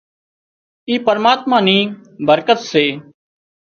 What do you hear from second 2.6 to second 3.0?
سي